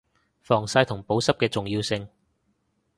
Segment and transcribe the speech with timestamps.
[0.41, 2.09] 防曬同保濕嘅重要性